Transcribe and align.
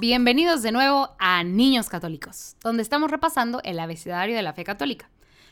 Bienvenidos 0.00 0.62
de 0.62 0.70
nuevo 0.70 1.16
a 1.18 1.42
Niños 1.42 1.88
Católicos, 1.88 2.54
donde 2.62 2.84
estamos 2.84 3.10
repasando 3.10 3.60
el 3.64 3.80
abecedario 3.80 4.36
de 4.36 4.44
la 4.44 4.52
fe 4.52 4.62
católica. 4.62 5.10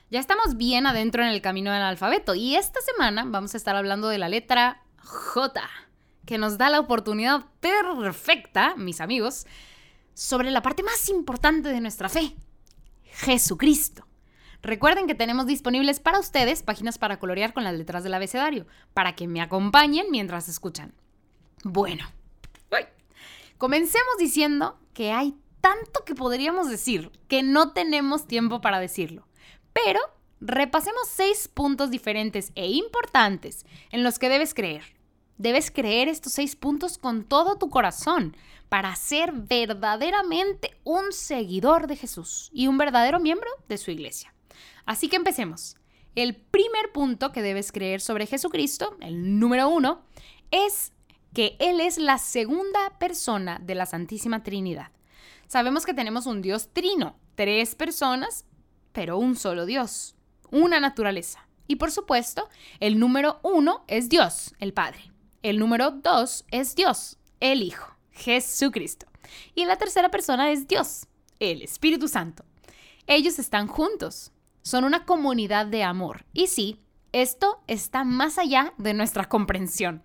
Ya 0.08 0.20
estamos 0.20 0.56
bien 0.56 0.86
adentro 0.86 1.24
en 1.24 1.30
el 1.30 1.42
camino 1.42 1.72
del 1.72 1.82
alfabeto 1.82 2.36
y 2.36 2.54
esta 2.54 2.80
semana 2.80 3.24
vamos 3.26 3.54
a 3.54 3.56
estar 3.56 3.74
hablando 3.74 4.06
de 4.06 4.18
la 4.18 4.28
letra 4.28 4.84
J, 5.02 5.68
que 6.26 6.38
nos 6.38 6.58
da 6.58 6.70
la 6.70 6.78
oportunidad 6.78 7.46
perfecta, 7.58 8.76
mis 8.76 9.00
amigos, 9.00 9.48
sobre 10.14 10.52
la 10.52 10.62
parte 10.62 10.84
más 10.84 11.08
importante 11.08 11.70
de 11.70 11.80
nuestra 11.80 12.08
fe, 12.08 12.36
Jesucristo. 13.02 14.06
Recuerden 14.62 15.08
que 15.08 15.16
tenemos 15.16 15.46
disponibles 15.46 15.98
para 15.98 16.20
ustedes 16.20 16.62
páginas 16.62 16.98
para 16.98 17.18
colorear 17.18 17.52
con 17.52 17.64
las 17.64 17.74
letras 17.74 18.04
del 18.04 18.14
abecedario, 18.14 18.68
para 18.94 19.16
que 19.16 19.26
me 19.26 19.40
acompañen 19.40 20.06
mientras 20.12 20.48
escuchan. 20.48 20.94
Bueno, 21.64 22.06
comencemos 23.58 24.16
diciendo 24.18 24.78
que 24.92 25.12
hay 25.12 25.36
tanto 25.60 26.04
que 26.04 26.14
podríamos 26.14 26.70
decir 26.70 27.10
que 27.28 27.42
no 27.42 27.72
tenemos 27.72 28.26
tiempo 28.26 28.60
para 28.60 28.78
decirlo. 28.78 29.26
Pero 29.72 30.00
repasemos 30.40 31.08
seis 31.08 31.48
puntos 31.48 31.90
diferentes 31.90 32.52
e 32.54 32.68
importantes 32.68 33.66
en 33.90 34.04
los 34.04 34.18
que 34.18 34.28
debes 34.28 34.54
creer. 34.54 34.84
Debes 35.38 35.70
creer 35.70 36.08
estos 36.08 36.32
seis 36.32 36.56
puntos 36.56 36.98
con 36.98 37.24
todo 37.24 37.58
tu 37.58 37.68
corazón 37.68 38.36
para 38.68 38.94
ser 38.96 39.32
verdaderamente 39.32 40.78
un 40.84 41.12
seguidor 41.12 41.86
de 41.86 41.96
Jesús 41.96 42.50
y 42.52 42.68
un 42.68 42.78
verdadero 42.78 43.20
miembro 43.20 43.50
de 43.68 43.76
su 43.76 43.90
iglesia. 43.90 44.34
Así 44.86 45.08
que 45.08 45.16
empecemos. 45.16 45.76
El 46.14 46.34
primer 46.36 46.92
punto 46.92 47.32
que 47.32 47.42
debes 47.42 47.72
creer 47.72 48.00
sobre 48.00 48.26
Jesucristo, 48.26 48.96
el 49.00 49.38
número 49.38 49.68
uno, 49.68 50.02
es 50.50 50.92
que 51.36 51.54
Él 51.58 51.82
es 51.82 51.98
la 51.98 52.16
segunda 52.16 52.96
persona 52.98 53.58
de 53.62 53.74
la 53.74 53.84
Santísima 53.84 54.42
Trinidad. 54.42 54.90
Sabemos 55.48 55.84
que 55.84 55.92
tenemos 55.92 56.24
un 56.24 56.40
Dios 56.40 56.70
trino, 56.72 57.18
tres 57.34 57.74
personas, 57.74 58.46
pero 58.92 59.18
un 59.18 59.36
solo 59.36 59.66
Dios, 59.66 60.16
una 60.50 60.80
naturaleza. 60.80 61.46
Y 61.66 61.76
por 61.76 61.90
supuesto, 61.90 62.48
el 62.80 62.98
número 62.98 63.38
uno 63.42 63.84
es 63.86 64.08
Dios, 64.08 64.54
el 64.60 64.72
Padre. 64.72 65.12
El 65.42 65.58
número 65.58 65.90
dos 65.90 66.46
es 66.50 66.74
Dios, 66.74 67.18
el 67.40 67.62
Hijo, 67.62 67.94
Jesucristo. 68.12 69.04
Y 69.54 69.66
la 69.66 69.76
tercera 69.76 70.10
persona 70.10 70.50
es 70.52 70.66
Dios, 70.66 71.06
el 71.38 71.60
Espíritu 71.60 72.08
Santo. 72.08 72.46
Ellos 73.06 73.38
están 73.38 73.66
juntos, 73.66 74.32
son 74.62 74.84
una 74.84 75.04
comunidad 75.04 75.66
de 75.66 75.82
amor. 75.82 76.24
Y 76.32 76.46
sí, 76.46 76.80
esto 77.12 77.62
está 77.66 78.04
más 78.04 78.36
allá 78.36 78.74
de 78.78 78.92
nuestra 78.92 79.26
comprensión. 79.26 80.02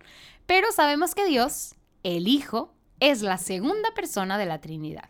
Pero 0.54 0.70
sabemos 0.70 1.14
que 1.14 1.24
Dios, 1.24 1.76
el 2.02 2.28
Hijo, 2.28 2.74
es 3.00 3.22
la 3.22 3.38
segunda 3.38 3.94
persona 3.94 4.36
de 4.36 4.44
la 4.44 4.60
Trinidad. 4.60 5.08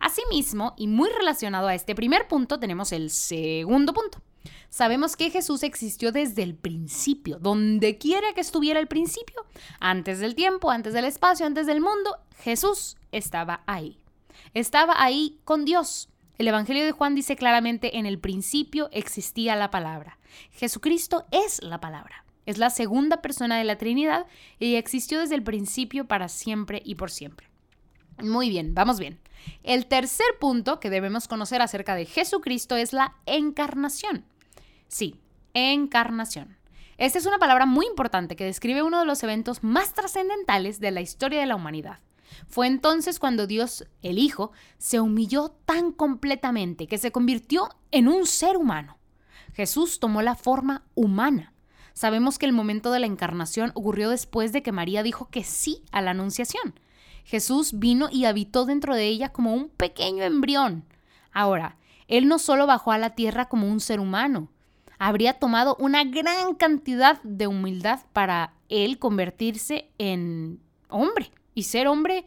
Asimismo, 0.00 0.74
y 0.76 0.86
muy 0.86 1.08
relacionado 1.08 1.68
a 1.68 1.74
este 1.74 1.94
primer 1.94 2.28
punto, 2.28 2.60
tenemos 2.60 2.92
el 2.92 3.08
segundo 3.08 3.94
punto. 3.94 4.20
Sabemos 4.68 5.16
que 5.16 5.30
Jesús 5.30 5.62
existió 5.62 6.12
desde 6.12 6.42
el 6.42 6.54
principio, 6.54 7.38
donde 7.38 7.96
quiera 7.96 8.34
que 8.34 8.42
estuviera 8.42 8.78
el 8.78 8.86
principio, 8.86 9.46
antes 9.80 10.18
del 10.18 10.34
tiempo, 10.34 10.70
antes 10.70 10.92
del 10.92 11.06
espacio, 11.06 11.46
antes 11.46 11.66
del 11.66 11.80
mundo, 11.80 12.14
Jesús 12.40 12.98
estaba 13.12 13.62
ahí. 13.66 13.98
Estaba 14.52 15.02
ahí 15.02 15.40
con 15.44 15.64
Dios. 15.64 16.10
El 16.36 16.48
Evangelio 16.48 16.84
de 16.84 16.92
Juan 16.92 17.14
dice 17.14 17.34
claramente, 17.34 17.96
en 17.96 18.04
el 18.04 18.18
principio 18.18 18.90
existía 18.92 19.56
la 19.56 19.70
palabra. 19.70 20.18
Jesucristo 20.50 21.24
es 21.30 21.62
la 21.62 21.80
palabra. 21.80 22.25
Es 22.46 22.58
la 22.58 22.70
segunda 22.70 23.20
persona 23.20 23.58
de 23.58 23.64
la 23.64 23.76
Trinidad 23.76 24.26
y 24.58 24.76
existió 24.76 25.20
desde 25.20 25.34
el 25.34 25.42
principio 25.42 26.06
para 26.06 26.28
siempre 26.28 26.80
y 26.84 26.94
por 26.94 27.10
siempre. 27.10 27.48
Muy 28.22 28.48
bien, 28.48 28.74
vamos 28.74 28.98
bien. 28.98 29.20
El 29.62 29.86
tercer 29.86 30.26
punto 30.40 30.80
que 30.80 30.90
debemos 30.90 31.28
conocer 31.28 31.60
acerca 31.60 31.94
de 31.94 32.06
Jesucristo 32.06 32.76
es 32.76 32.92
la 32.92 33.16
encarnación. 33.26 34.24
Sí, 34.88 35.20
encarnación. 35.52 36.56
Esta 36.98 37.18
es 37.18 37.26
una 37.26 37.38
palabra 37.38 37.66
muy 37.66 37.86
importante 37.86 38.36
que 38.36 38.44
describe 38.44 38.82
uno 38.82 39.00
de 39.00 39.04
los 39.04 39.22
eventos 39.22 39.62
más 39.62 39.92
trascendentales 39.92 40.80
de 40.80 40.92
la 40.92 41.02
historia 41.02 41.40
de 41.40 41.46
la 41.46 41.56
humanidad. 41.56 41.98
Fue 42.48 42.66
entonces 42.66 43.18
cuando 43.18 43.46
Dios, 43.46 43.86
el 44.02 44.18
Hijo, 44.18 44.52
se 44.78 45.00
humilló 45.00 45.50
tan 45.66 45.92
completamente 45.92 46.86
que 46.86 46.98
se 46.98 47.12
convirtió 47.12 47.68
en 47.90 48.08
un 48.08 48.26
ser 48.26 48.56
humano. 48.56 48.98
Jesús 49.52 50.00
tomó 50.00 50.22
la 50.22 50.34
forma 50.34 50.84
humana. 50.94 51.52
Sabemos 51.96 52.38
que 52.38 52.44
el 52.44 52.52
momento 52.52 52.92
de 52.92 53.00
la 53.00 53.06
encarnación 53.06 53.72
ocurrió 53.74 54.10
después 54.10 54.52
de 54.52 54.62
que 54.62 54.70
María 54.70 55.02
dijo 55.02 55.30
que 55.30 55.42
sí 55.42 55.82
a 55.92 56.02
la 56.02 56.10
anunciación. 56.10 56.78
Jesús 57.24 57.78
vino 57.78 58.10
y 58.12 58.26
habitó 58.26 58.66
dentro 58.66 58.94
de 58.94 59.06
ella 59.06 59.30
como 59.32 59.54
un 59.54 59.70
pequeño 59.70 60.22
embrión. 60.22 60.84
Ahora, 61.32 61.78
Él 62.06 62.28
no 62.28 62.38
solo 62.38 62.66
bajó 62.66 62.92
a 62.92 62.98
la 62.98 63.14
tierra 63.14 63.48
como 63.48 63.66
un 63.66 63.80
ser 63.80 63.98
humano, 63.98 64.50
habría 64.98 65.38
tomado 65.38 65.74
una 65.80 66.04
gran 66.04 66.54
cantidad 66.54 67.18
de 67.22 67.46
humildad 67.46 68.00
para 68.12 68.52
Él 68.68 68.98
convertirse 68.98 69.90
en 69.96 70.60
hombre 70.90 71.32
y 71.54 71.62
ser 71.62 71.88
hombre, 71.88 72.26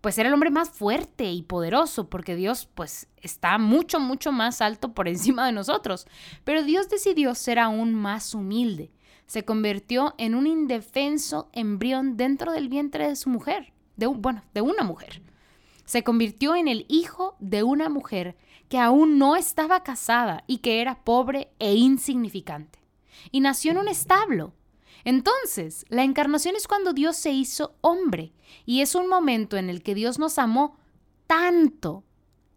pues 0.00 0.14
ser 0.14 0.24
el 0.24 0.32
hombre 0.32 0.50
más 0.50 0.70
fuerte 0.70 1.30
y 1.30 1.42
poderoso, 1.42 2.08
porque 2.08 2.34
Dios 2.34 2.66
pues 2.74 3.08
está 3.18 3.58
mucho, 3.58 4.00
mucho 4.00 4.32
más 4.32 4.62
alto 4.62 4.94
por 4.94 5.06
encima 5.06 5.44
de 5.44 5.52
nosotros. 5.52 6.06
Pero 6.44 6.62
Dios 6.62 6.88
decidió 6.88 7.34
ser 7.34 7.58
aún 7.58 7.92
más 7.92 8.34
humilde. 8.34 8.90
Se 9.26 9.44
convirtió 9.44 10.14
en 10.18 10.34
un 10.34 10.46
indefenso 10.46 11.48
embrión 11.52 12.16
dentro 12.16 12.52
del 12.52 12.68
vientre 12.68 13.08
de 13.08 13.16
su 13.16 13.30
mujer 13.30 13.72
de, 13.96 14.06
bueno, 14.06 14.42
de 14.54 14.60
una 14.60 14.82
mujer. 14.82 15.22
Se 15.84 16.04
convirtió 16.04 16.54
en 16.54 16.68
el 16.68 16.86
hijo 16.88 17.36
de 17.40 17.62
una 17.62 17.88
mujer 17.88 18.36
que 18.68 18.78
aún 18.78 19.18
no 19.18 19.36
estaba 19.36 19.82
casada 19.82 20.44
y 20.46 20.58
que 20.58 20.80
era 20.80 21.04
pobre 21.04 21.52
e 21.58 21.74
insignificante. 21.74 22.78
Y 23.30 23.40
nació 23.40 23.72
en 23.72 23.78
un 23.78 23.88
establo. 23.88 24.54
Entonces, 25.04 25.84
la 25.88 26.04
encarnación 26.04 26.56
es 26.56 26.68
cuando 26.68 26.92
Dios 26.92 27.16
se 27.16 27.32
hizo 27.32 27.76
hombre 27.80 28.32
y 28.64 28.80
es 28.80 28.94
un 28.94 29.08
momento 29.08 29.56
en 29.56 29.68
el 29.68 29.82
que 29.82 29.94
Dios 29.94 30.18
nos 30.18 30.38
amó 30.38 30.76
tanto 31.26 32.04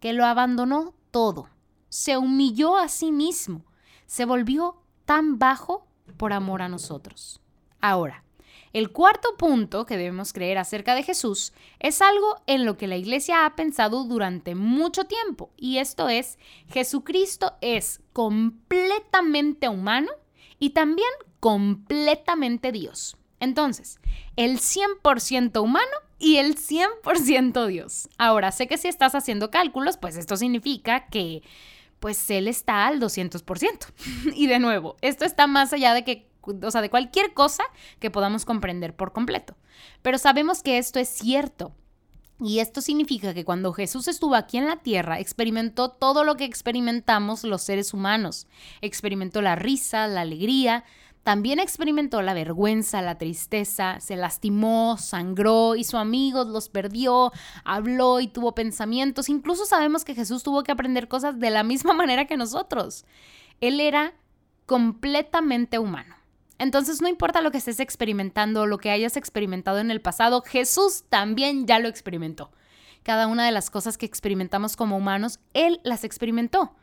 que 0.00 0.12
lo 0.12 0.24
abandonó 0.24 0.94
todo. 1.10 1.48
Se 1.88 2.16
humilló 2.16 2.76
a 2.76 2.88
sí 2.88 3.10
mismo. 3.10 3.64
Se 4.06 4.24
volvió 4.24 4.82
tan 5.04 5.38
bajo 5.38 5.85
por 6.16 6.32
amor 6.32 6.62
a 6.62 6.68
nosotros. 6.68 7.40
Ahora, 7.80 8.24
el 8.72 8.90
cuarto 8.90 9.36
punto 9.38 9.86
que 9.86 9.96
debemos 9.96 10.32
creer 10.32 10.58
acerca 10.58 10.94
de 10.94 11.02
Jesús 11.02 11.52
es 11.78 12.02
algo 12.02 12.36
en 12.46 12.64
lo 12.64 12.76
que 12.76 12.86
la 12.86 12.96
iglesia 12.96 13.46
ha 13.46 13.56
pensado 13.56 14.04
durante 14.04 14.54
mucho 14.54 15.04
tiempo, 15.04 15.50
y 15.56 15.78
esto 15.78 16.08
es, 16.08 16.38
Jesucristo 16.68 17.54
es 17.60 18.00
completamente 18.12 19.68
humano 19.68 20.10
y 20.58 20.70
también 20.70 21.08
completamente 21.40 22.72
Dios. 22.72 23.16
Entonces, 23.40 24.00
el 24.36 24.58
100% 24.58 25.62
humano 25.62 25.86
y 26.18 26.36
el 26.36 26.56
100% 26.56 27.66
Dios. 27.66 28.08
Ahora, 28.18 28.50
sé 28.52 28.66
que 28.66 28.78
si 28.78 28.88
estás 28.88 29.14
haciendo 29.14 29.50
cálculos, 29.50 29.98
pues 29.98 30.16
esto 30.16 30.36
significa 30.36 31.06
que 31.06 31.42
pues 32.00 32.30
él 32.30 32.48
está 32.48 32.86
al 32.86 33.00
200%. 33.00 33.86
y 34.34 34.46
de 34.46 34.58
nuevo, 34.58 34.96
esto 35.00 35.24
está 35.24 35.46
más 35.46 35.72
allá 35.72 35.94
de 35.94 36.04
que 36.04 36.26
o 36.62 36.70
sea, 36.70 36.80
de 36.80 36.90
cualquier 36.90 37.34
cosa 37.34 37.64
que 37.98 38.10
podamos 38.10 38.44
comprender 38.44 38.94
por 38.94 39.12
completo. 39.12 39.56
Pero 40.02 40.18
sabemos 40.18 40.62
que 40.62 40.78
esto 40.78 40.98
es 40.98 41.08
cierto. 41.08 41.74
Y 42.38 42.58
esto 42.58 42.82
significa 42.82 43.32
que 43.32 43.46
cuando 43.46 43.72
Jesús 43.72 44.08
estuvo 44.08 44.34
aquí 44.34 44.58
en 44.58 44.66
la 44.66 44.76
tierra, 44.76 45.18
experimentó 45.18 45.90
todo 45.90 46.22
lo 46.22 46.36
que 46.36 46.44
experimentamos 46.44 47.44
los 47.44 47.62
seres 47.62 47.94
humanos. 47.94 48.46
Experimentó 48.82 49.40
la 49.40 49.56
risa, 49.56 50.06
la 50.06 50.20
alegría, 50.20 50.84
también 51.26 51.58
experimentó 51.58 52.22
la 52.22 52.34
vergüenza, 52.34 53.02
la 53.02 53.18
tristeza, 53.18 53.98
se 53.98 54.14
lastimó, 54.14 54.96
sangró, 54.96 55.74
hizo 55.74 55.98
amigos, 55.98 56.46
los 56.46 56.68
perdió, 56.68 57.32
habló 57.64 58.20
y 58.20 58.28
tuvo 58.28 58.54
pensamientos. 58.54 59.28
Incluso 59.28 59.66
sabemos 59.66 60.04
que 60.04 60.14
Jesús 60.14 60.44
tuvo 60.44 60.62
que 60.62 60.70
aprender 60.70 61.08
cosas 61.08 61.40
de 61.40 61.50
la 61.50 61.64
misma 61.64 61.94
manera 61.94 62.26
que 62.26 62.36
nosotros. 62.36 63.04
Él 63.60 63.80
era 63.80 64.14
completamente 64.66 65.80
humano. 65.80 66.14
Entonces 66.60 67.02
no 67.02 67.08
importa 67.08 67.40
lo 67.40 67.50
que 67.50 67.58
estés 67.58 67.80
experimentando 67.80 68.60
o 68.60 68.66
lo 68.66 68.78
que 68.78 68.92
hayas 68.92 69.16
experimentado 69.16 69.80
en 69.80 69.90
el 69.90 70.00
pasado, 70.00 70.42
Jesús 70.42 71.06
también 71.08 71.66
ya 71.66 71.80
lo 71.80 71.88
experimentó. 71.88 72.52
Cada 73.02 73.26
una 73.26 73.44
de 73.44 73.50
las 73.50 73.68
cosas 73.68 73.98
que 73.98 74.06
experimentamos 74.06 74.76
como 74.76 74.96
humanos, 74.96 75.40
Él 75.54 75.80
las 75.82 76.04
experimentó. 76.04 76.76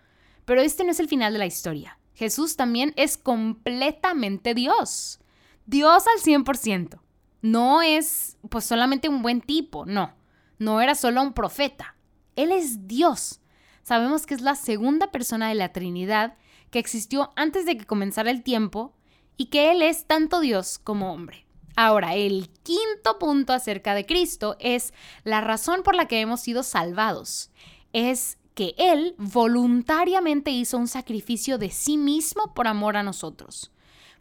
Pero 0.43 0.59
este 0.59 0.83
no 0.83 0.91
es 0.91 0.99
el 0.99 1.07
final 1.07 1.31
de 1.31 1.39
la 1.39 1.45
historia. 1.45 1.97
Jesús 2.13 2.55
también 2.55 2.93
es 2.95 3.17
completamente 3.17 4.53
Dios. 4.53 5.19
Dios 5.65 6.03
al 6.07 6.21
100%. 6.21 6.99
No 7.41 7.81
es 7.81 8.37
pues 8.49 8.65
solamente 8.65 9.09
un 9.09 9.21
buen 9.21 9.41
tipo, 9.41 9.85
no. 9.85 10.13
No 10.59 10.81
era 10.81 10.95
solo 10.95 11.21
un 11.21 11.33
profeta. 11.33 11.95
Él 12.35 12.51
es 12.51 12.87
Dios. 12.87 13.41
Sabemos 13.83 14.25
que 14.25 14.33
es 14.33 14.41
la 14.41 14.55
segunda 14.55 15.11
persona 15.11 15.49
de 15.49 15.55
la 15.55 15.73
Trinidad 15.73 16.37
que 16.71 16.79
existió 16.79 17.31
antes 17.35 17.65
de 17.65 17.77
que 17.77 17.85
comenzara 17.85 18.31
el 18.31 18.43
tiempo 18.43 18.95
y 19.37 19.47
que 19.47 19.71
Él 19.71 19.81
es 19.81 20.05
tanto 20.05 20.39
Dios 20.39 20.79
como 20.79 21.11
hombre. 21.13 21.45
Ahora, 21.75 22.15
el 22.15 22.49
quinto 22.63 23.19
punto 23.19 23.51
acerca 23.51 23.93
de 23.95 24.05
Cristo 24.05 24.55
es 24.59 24.93
la 25.23 25.41
razón 25.41 25.83
por 25.83 25.95
la 25.95 26.07
que 26.07 26.21
hemos 26.21 26.41
sido 26.41 26.63
salvados. 26.63 27.51
Es 27.93 28.37
que 28.53 28.75
Él 28.77 29.15
voluntariamente 29.17 30.51
hizo 30.51 30.77
un 30.77 30.87
sacrificio 30.87 31.57
de 31.57 31.69
sí 31.69 31.97
mismo 31.97 32.53
por 32.53 32.67
amor 32.67 32.97
a 32.97 33.03
nosotros. 33.03 33.71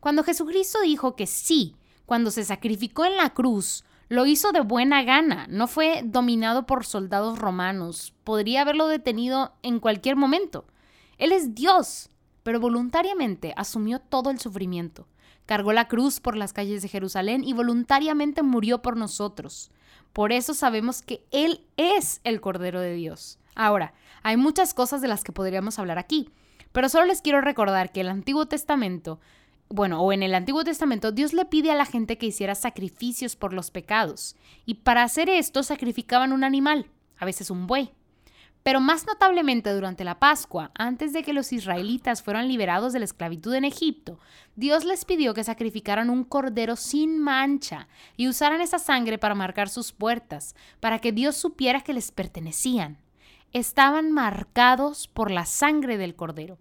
Cuando 0.01 0.25
Jesucristo 0.25 0.81
dijo 0.83 1.17
que 1.17 1.27
sí, 1.27 1.77
cuando 2.07 2.31
se 2.31 2.45
sacrificó 2.45 3.05
en 3.05 3.17
la 3.17 3.31
cruz, 3.35 3.85
lo 4.09 4.27
hizo 4.27 4.53
de 4.53 4.61
buena 4.61 5.03
gana, 5.05 5.47
no 5.49 5.67
fue 5.67 6.03
dominado 6.05 6.67
por 6.67 6.85
soldados 6.85 7.39
romanos, 7.39 8.13
podría 8.25 8.63
haberlo 8.63 8.89
detenido 8.89 9.55
en 9.63 9.81
cualquier 9.81 10.17
momento. 10.17 10.67
Él 11.19 11.33
es 11.33 11.55
Dios, 11.55 12.11
pero 12.43 12.61
voluntariamente 12.61 13.55
asumió 13.57 14.01
todo 14.01 14.31
el 14.31 14.41
sufrimiento, 14.41 15.07
cargó 15.47 15.73
la 15.73 15.89
cruz 15.89 16.21
por 16.21 16.37
las 16.37 16.53
calles 16.53 16.83
de 16.83 16.89
Jerusalén 16.89 17.45
y 17.45 17.53
voluntariamente 17.53 18.43
murió 18.43 18.83
por 18.83 18.97
nosotros. 18.97 19.71
Por 20.13 20.33
eso 20.33 20.53
sabemos 20.53 21.01
que 21.01 21.25
Él 21.31 21.65
es 21.77 22.21
el 22.25 22.41
Cordero 22.41 22.81
de 22.81 22.95
Dios. 22.95 23.39
Ahora, 23.55 23.93
hay 24.23 24.37
muchas 24.37 24.75
cosas 24.75 25.03
de 25.03 25.09
las 25.09 25.25
que 25.25 25.33
podríamos 25.33 25.79
hablar 25.79 25.99
aquí, 25.99 26.31
pero 26.73 26.89
solo 26.89 27.07
les 27.07 27.21
quiero 27.21 27.41
recordar 27.41 27.93
que 27.93 28.01
el 28.01 28.09
Antiguo 28.09 28.47
Testamento, 28.47 29.21
bueno, 29.69 30.01
o 30.03 30.13
en 30.13 30.23
el 30.23 30.35
Antiguo 30.35 30.65
Testamento, 30.65 31.13
Dios 31.13 31.33
le 31.33 31.45
pide 31.45 31.71
a 31.71 31.77
la 31.77 31.87
gente 31.87 32.19
que 32.19 32.27
hiciera 32.27 32.55
sacrificios 32.55 33.37
por 33.37 33.53
los 33.53 33.71
pecados, 33.71 34.37
y 34.65 34.75
para 34.75 35.03
hacer 35.03 35.29
esto 35.29 35.63
sacrificaban 35.63 36.33
un 36.33 36.45
animal, 36.45 36.87
a 37.19 37.25
veces 37.25 37.51
un 37.51 37.67
buey. 37.67 37.93
Pero 38.63 38.81
más 38.81 39.07
notablemente 39.07 39.73
durante 39.73 40.05
la 40.05 40.21
Pascua, 40.21 40.71
antes 40.77 41.13
de 41.13 41.25
que 41.25 41.33
los 41.33 41.53
israelitas 41.53 42.23
fueran 42.23 42.47
liberados 42.47 42.93
de 42.93 43.01
la 43.01 43.05
esclavitud 43.05 43.55
en 43.55 43.65
Egipto, 43.65 44.21
Dios 44.55 44.85
les 44.85 45.05
pidió 45.05 45.35
que 45.35 45.43
sacrificaran 45.43 46.11
un 46.11 46.23
cordero 46.23 46.77
sin 46.77 47.19
mancha 47.19 47.89
y 48.17 48.29
usaran 48.29 48.61
esa 48.61 48.79
sangre 48.79 49.19
para 49.19 49.35
marcar 49.35 49.69
sus 49.69 49.91
puertas, 49.91 50.55
para 50.79 51.01
que 51.01 51.11
Dios 51.11 51.37
supiera 51.37 51.81
que 51.81 51.93
les 51.93 52.13
pertenecían 52.13 52.99
estaban 53.53 54.13
marcados 54.13 55.09
por 55.09 55.31
la 55.31 55.47
sangre 55.47 55.99
del 55.99 56.15
Cordero. 56.15 56.59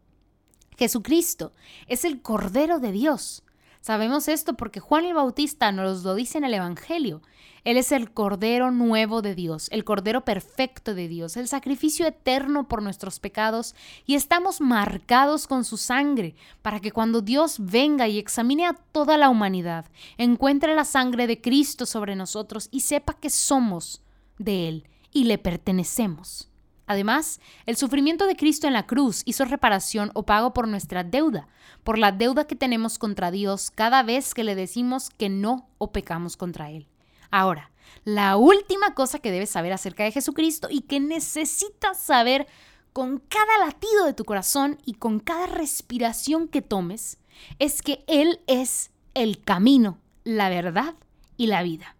Jesucristo 0.77 1.51
es 1.87 2.05
el 2.05 2.21
Cordero 2.21 2.79
de 2.79 2.91
Dios. 2.91 3.43
Sabemos 3.81 4.27
esto 4.27 4.55
porque 4.55 4.79
Juan 4.79 5.05
el 5.05 5.15
Bautista 5.15 5.71
nos 5.71 6.03
lo 6.03 6.13
dice 6.13 6.37
en 6.37 6.43
el 6.43 6.53
Evangelio. 6.53 7.21
Él 7.63 7.77
es 7.77 7.91
el 7.91 8.11
Cordero 8.11 8.71
nuevo 8.71 9.21
de 9.21 9.35
Dios, 9.35 9.67
el 9.71 9.83
Cordero 9.83 10.25
perfecto 10.25 10.95
de 10.95 11.07
Dios, 11.07 11.37
el 11.37 11.47
sacrificio 11.47 12.07
eterno 12.07 12.67
por 12.67 12.81
nuestros 12.81 13.19
pecados 13.19 13.75
y 14.05 14.15
estamos 14.15 14.61
marcados 14.61 15.47
con 15.47 15.63
su 15.63 15.77
sangre 15.77 16.35
para 16.61 16.79
que 16.79 16.91
cuando 16.91 17.21
Dios 17.21 17.57
venga 17.59 18.07
y 18.07 18.17
examine 18.17 18.65
a 18.65 18.73
toda 18.73 19.17
la 19.17 19.29
humanidad, 19.29 19.85
encuentre 20.17 20.75
la 20.75 20.85
sangre 20.85 21.27
de 21.27 21.41
Cristo 21.41 21.85
sobre 21.85 22.15
nosotros 22.15 22.67
y 22.71 22.81
sepa 22.81 23.13
que 23.13 23.29
somos 23.29 24.01
de 24.39 24.67
Él 24.67 24.87
y 25.11 25.25
le 25.25 25.37
pertenecemos. 25.37 26.50
Además, 26.91 27.39
el 27.65 27.77
sufrimiento 27.77 28.27
de 28.27 28.35
Cristo 28.35 28.67
en 28.67 28.73
la 28.73 28.85
cruz 28.85 29.21
hizo 29.23 29.45
reparación 29.45 30.11
o 30.13 30.23
pago 30.23 30.53
por 30.53 30.67
nuestra 30.67 31.05
deuda, 31.05 31.47
por 31.85 31.97
la 31.97 32.11
deuda 32.11 32.47
que 32.47 32.57
tenemos 32.57 32.99
contra 32.99 33.31
Dios 33.31 33.71
cada 33.71 34.03
vez 34.03 34.33
que 34.33 34.43
le 34.43 34.55
decimos 34.55 35.09
que 35.09 35.29
no 35.29 35.69
o 35.77 35.93
pecamos 35.93 36.35
contra 36.35 36.69
Él. 36.69 36.89
Ahora, 37.29 37.71
la 38.03 38.35
última 38.35 38.93
cosa 38.93 39.19
que 39.19 39.31
debes 39.31 39.51
saber 39.51 39.71
acerca 39.71 40.03
de 40.03 40.11
Jesucristo 40.11 40.67
y 40.69 40.81
que 40.81 40.99
necesitas 40.99 41.97
saber 41.97 42.45
con 42.91 43.19
cada 43.19 43.65
latido 43.65 44.05
de 44.05 44.13
tu 44.13 44.25
corazón 44.25 44.77
y 44.83 44.95
con 44.95 45.21
cada 45.21 45.45
respiración 45.45 46.49
que 46.49 46.61
tomes 46.61 47.19
es 47.57 47.81
que 47.81 48.03
Él 48.07 48.41
es 48.47 48.91
el 49.13 49.41
camino, 49.41 49.97
la 50.25 50.49
verdad 50.49 50.95
y 51.37 51.47
la 51.47 51.63
vida. 51.63 51.95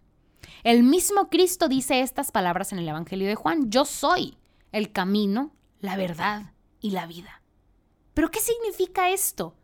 El 0.64 0.82
mismo 0.82 1.30
Cristo 1.30 1.68
dice 1.68 2.02
estas 2.02 2.30
palabras 2.30 2.74
en 2.74 2.78
el 2.78 2.88
Evangelio 2.90 3.26
de 3.26 3.36
Juan, 3.36 3.70
yo 3.70 3.86
soy 3.86 4.36
el 4.72 4.92
camino, 4.92 5.52
la 5.80 5.96
verdad 5.96 6.52
y 6.80 6.90
la 6.90 7.06
vida. 7.06 7.42
¿Pero 8.14 8.30
qué 8.30 8.40
significa 8.40 9.10
esto? 9.10 9.54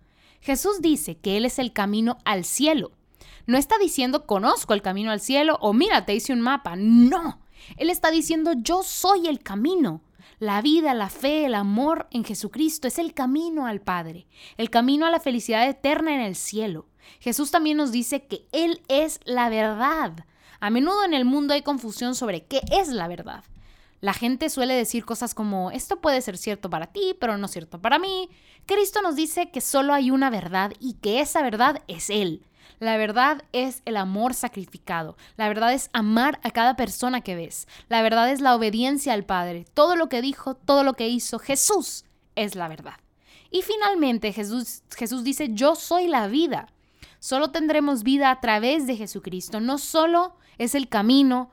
Jesús 0.40 0.81
dice 0.81 1.19
que 1.19 1.37
Él 1.37 1.44
es 1.44 1.58
el 1.58 1.72
camino 1.72 2.19
al 2.25 2.44
cielo. 2.44 2.93
No 3.46 3.58
está 3.58 3.78
diciendo 3.78 4.26
conozco 4.26 4.75
el 4.75 4.82
camino 4.82 5.10
al 5.10 5.20
cielo 5.20 5.58
o 5.60 5.72
mira, 5.72 6.05
te 6.05 6.14
hice 6.14 6.32
un 6.32 6.40
mapa. 6.40 6.76
No. 6.76 7.40
Él 7.76 7.90
está 7.90 8.10
diciendo 8.10 8.52
yo 8.56 8.82
soy 8.82 9.26
el 9.26 9.40
camino. 9.40 10.02
La 10.38 10.62
vida, 10.62 10.94
la 10.94 11.08
fe, 11.08 11.46
el 11.46 11.55
amor 11.55 12.06
en 12.12 12.25
Jesucristo 12.25 12.87
es 12.87 12.99
el 12.99 13.12
camino 13.12 13.66
al 13.66 13.81
Padre, 13.81 14.28
el 14.56 14.70
camino 14.70 15.05
a 15.05 15.10
la 15.10 15.19
felicidad 15.19 15.69
eterna 15.69 16.14
en 16.14 16.20
el 16.20 16.37
cielo. 16.37 16.87
Jesús 17.19 17.50
también 17.50 17.76
nos 17.76 17.90
dice 17.90 18.26
que 18.26 18.46
Él 18.52 18.82
es 18.87 19.19
la 19.25 19.49
verdad. 19.49 20.26
A 20.60 20.70
menudo 20.70 21.05
en 21.05 21.14
el 21.14 21.25
mundo 21.25 21.55
hay 21.55 21.62
confusión 21.62 22.14
sobre 22.14 22.44
qué 22.44 22.60
es 22.70 22.88
la 22.88 23.08
verdad. 23.08 23.43
La 24.00 24.12
gente 24.12 24.49
suele 24.49 24.75
decir 24.75 25.05
cosas 25.05 25.35
como, 25.35 25.71
esto 25.71 26.00
puede 26.00 26.21
ser 26.21 26.39
cierto 26.39 26.71
para 26.71 26.87
ti, 26.87 27.17
pero 27.19 27.37
no 27.37 27.49
cierto 27.49 27.81
para 27.81 27.99
mí. 27.99 28.31
Cristo 28.67 29.03
nos 29.03 29.17
dice 29.17 29.50
que 29.50 29.61
solo 29.61 29.93
hay 29.93 30.11
una 30.11 30.31
verdad 30.31 30.73
y 30.79 30.95
que 30.95 31.21
esa 31.21 31.43
verdad 31.43 31.83
es 31.89 32.11
Él. 32.11 32.45
La 32.79 32.97
verdad 32.97 33.43
es 33.53 33.83
el 33.87 33.97
amor 33.97 34.35
sacrificado. 34.35 35.17
La 35.37 35.49
verdad 35.49 35.73
es 35.73 35.91
amar 35.93 36.39
a 36.45 36.53
cada 36.53 36.77
persona 36.77 37.23
que 37.23 37.35
ves. 37.35 37.67
La 37.89 38.03
verdad 38.03 38.31
es 38.31 38.41
la 38.41 38.55
obediencia 38.55 39.15
al 39.15 39.25
Padre. 39.25 39.65
Todo 39.75 39.97
lo 39.97 40.09
que 40.09 40.23
dijo, 40.23 40.55
todo 40.55 40.85
lo 40.85 40.94
que 40.94 41.09
hizo 41.09 41.41
Jesús 41.41 42.05
es 42.37 42.55
la 42.55 42.69
verdad. 42.69 42.94
Y 43.51 43.62
finalmente 43.62 44.33
Jesús, 44.33 44.83
Jesús 44.97 45.25
dice, 45.25 45.49
yo 45.53 45.75
soy 45.75 46.06
la 46.06 46.29
vida. 46.29 46.69
Solo 47.19 47.51
tendremos 47.51 48.05
vida 48.05 48.31
a 48.31 48.41
través 48.41 48.87
de 48.87 48.97
Jesucristo. 48.97 49.61
No 49.61 49.79
solo 49.79 50.37
es 50.59 50.77
el 50.77 50.89
camino, 50.89 51.51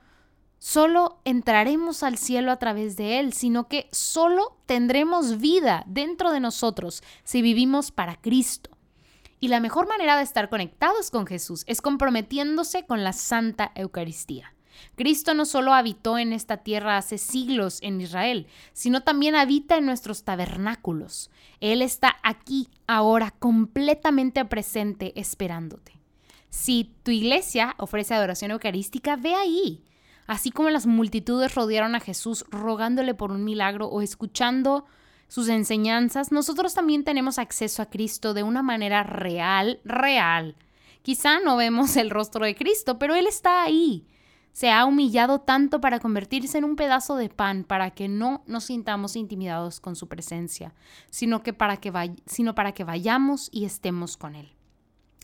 solo 0.66 1.20
entraremos 1.24 2.02
al 2.02 2.18
cielo 2.18 2.50
a 2.50 2.56
través 2.56 2.96
de 2.96 3.20
Él, 3.20 3.32
sino 3.32 3.68
que 3.68 3.88
solo 3.92 4.58
tendremos 4.66 5.38
vida 5.38 5.84
dentro 5.86 6.32
de 6.32 6.40
nosotros 6.40 7.04
si 7.22 7.40
vivimos 7.40 7.92
para 7.92 8.16
Cristo. 8.16 8.70
Y 9.38 9.46
la 9.46 9.60
mejor 9.60 9.86
manera 9.86 10.16
de 10.16 10.24
estar 10.24 10.48
conectados 10.48 11.12
con 11.12 11.24
Jesús 11.24 11.62
es 11.68 11.80
comprometiéndose 11.80 12.84
con 12.84 13.04
la 13.04 13.12
Santa 13.12 13.70
Eucaristía. 13.76 14.56
Cristo 14.96 15.34
no 15.34 15.44
solo 15.44 15.72
habitó 15.72 16.18
en 16.18 16.32
esta 16.32 16.56
tierra 16.56 16.96
hace 16.96 17.16
siglos 17.16 17.78
en 17.80 18.00
Israel, 18.00 18.48
sino 18.72 19.04
también 19.04 19.36
habita 19.36 19.76
en 19.76 19.86
nuestros 19.86 20.24
tabernáculos. 20.24 21.30
Él 21.60 21.80
está 21.80 22.16
aquí, 22.24 22.68
ahora, 22.88 23.30
completamente 23.38 24.44
presente, 24.46 25.12
esperándote. 25.14 25.92
Si 26.50 26.92
tu 27.04 27.12
iglesia 27.12 27.76
ofrece 27.78 28.14
adoración 28.14 28.50
eucarística, 28.50 29.14
ve 29.14 29.36
ahí. 29.36 29.84
Así 30.26 30.50
como 30.50 30.70
las 30.70 30.86
multitudes 30.86 31.54
rodearon 31.54 31.94
a 31.94 32.00
Jesús 32.00 32.44
rogándole 32.50 33.14
por 33.14 33.30
un 33.30 33.44
milagro 33.44 33.86
o 33.86 34.02
escuchando 34.02 34.86
sus 35.28 35.48
enseñanzas, 35.48 36.32
nosotros 36.32 36.74
también 36.74 37.04
tenemos 37.04 37.38
acceso 37.38 37.82
a 37.82 37.86
Cristo 37.86 38.34
de 38.34 38.42
una 38.42 38.62
manera 38.62 39.02
real, 39.02 39.80
real. 39.84 40.56
Quizá 41.02 41.40
no 41.40 41.56
vemos 41.56 41.96
el 41.96 42.10
rostro 42.10 42.44
de 42.44 42.54
Cristo, 42.54 42.98
pero 42.98 43.14
Él 43.14 43.26
está 43.26 43.62
ahí. 43.62 44.06
Se 44.52 44.70
ha 44.70 44.86
humillado 44.86 45.40
tanto 45.40 45.80
para 45.80 46.00
convertirse 46.00 46.56
en 46.58 46.64
un 46.64 46.76
pedazo 46.76 47.16
de 47.16 47.28
pan 47.28 47.62
para 47.62 47.90
que 47.90 48.08
no 48.08 48.42
nos 48.46 48.64
sintamos 48.64 49.14
intimidados 49.14 49.80
con 49.80 49.96
su 49.96 50.08
presencia, 50.08 50.72
sino, 51.10 51.42
que 51.42 51.52
para 51.52 51.76
que 51.76 51.92
sino 52.24 52.54
para 52.54 52.72
que 52.72 52.82
vayamos 52.82 53.50
y 53.52 53.66
estemos 53.66 54.16
con 54.16 54.34
Él. 54.34 54.54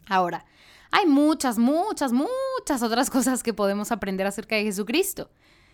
Ahora, 0.07 0.45
hay 0.93 1.07
muchas, 1.07 1.59
muchas, 1.59 2.13
muchas 2.13 2.83
otras 2.83 3.11
cosas 3.11 3.43
que 3.43 3.55
podemos 3.55 3.91
aprender 3.91 4.27
acerca 4.27 4.57
de 4.57 4.65
Jesucristo. 4.65 5.31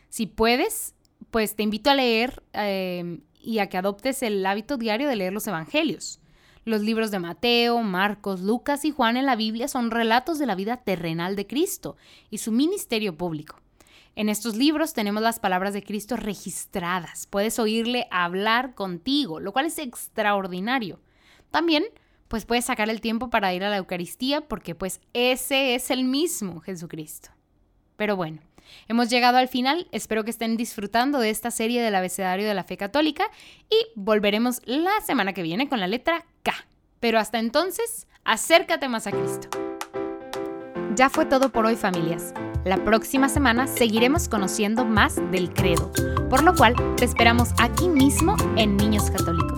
Si 0.09 0.27
puedes, 0.27 0.95
pues 1.31 1.55
te 1.57 1.65
invito 1.65 1.91
a 1.91 1.95
leer 1.95 2.43
eh, 2.55 3.21
y 3.41 3.59
a 3.59 3.69
que 3.69 3.77
adoptes 3.77 4.23
el 4.23 4.47
hábito 4.47 4.79
diario 4.79 5.09
de 5.09 5.17
leer 5.17 5.33
los 5.33 5.47
Evangelios. 5.47 6.21
Los 6.65 6.83
libros 6.83 7.11
de 7.11 7.19
Mateo, 7.19 7.83
Marcos, 7.83 8.41
Lucas 8.41 8.85
y 8.85 8.91
Juan 8.91 9.17
en 9.17 9.27
la 9.27 9.37
Biblia 9.37 9.69
son 9.69 9.91
relatos 9.91 10.39
de 10.39 10.47
la 10.47 10.55
vida 10.55 10.79
terrenal 10.79 11.35
de 11.35 11.47
Cristo 11.47 11.97
y 12.31 12.39
su 12.39 12.53
ministerio 12.53 13.17
público. 13.17 13.61
En 14.15 14.29
estos 14.29 14.57
libros 14.57 14.95
tenemos 14.95 15.23
las 15.23 15.41
palabras 15.41 15.73
de 15.73 15.83
Cristo 15.83 16.17
registradas. 16.17 17.27
Puedes 17.27 17.59
oírle 17.59 18.07
hablar 18.11 18.75
contigo, 18.75 19.41
lo 19.41 19.53
cual 19.53 19.67
es 19.67 19.79
extraordinario. 19.79 21.01
También 21.51 21.85
pues 22.29 22.45
puedes 22.45 22.67
sacar 22.67 22.89
el 22.89 23.01
tiempo 23.01 23.31
para 23.31 23.53
ir 23.55 23.65
a 23.65 23.71
la 23.71 23.79
Eucaristía 23.79 24.43
porque 24.43 24.75
pues 24.75 25.01
ese 25.13 25.75
es 25.75 25.91
el 25.91 26.05
mismo 26.05 26.61
Jesucristo. 26.61 27.31
Pero 27.97 28.17
bueno, 28.17 28.41
Hemos 28.87 29.09
llegado 29.09 29.39
al 29.39 29.49
final, 29.49 29.89
espero 29.93 30.25
que 30.25 30.31
estén 30.31 30.57
disfrutando 30.57 31.21
de 31.21 31.31
esta 31.31 31.51
serie 31.51 31.83
del 31.83 31.95
abecedario 31.95 32.47
de 32.47 32.55
la 32.55 32.65
fe 32.65 32.77
católica 32.77 33.25
y 33.71 33.77
volveremos 33.95 34.61
la 34.65 35.01
semana 35.05 35.33
que 35.33 35.43
viene 35.43 35.69
con 35.69 35.81
la 35.81 35.87
letra 35.87 36.25
K. 36.43 36.53
Pero 37.01 37.19
hasta 37.19 37.39
entonces, 37.39 38.07
acércate 38.25 38.89
más 38.89 39.07
a 39.07 39.13
Cristo. 39.13 39.49
Ya 40.95 41.11
fue 41.11 41.27
todo 41.27 41.51
por 41.51 41.65
hoy 41.67 41.77
familias. 41.77 42.35
La 42.65 42.85
próxima 42.85 43.29
semana 43.29 43.67
seguiremos 43.67 44.29
conociendo 44.29 44.85
más 44.85 45.17
del 45.31 45.53
credo, 45.53 45.93
por 46.29 46.43
lo 46.43 46.55
cual 46.55 46.75
te 46.97 47.05
esperamos 47.05 47.51
aquí 47.59 47.89
mismo 47.89 48.37
en 48.57 48.77
Niños 48.77 49.11
Católicos, 49.11 49.58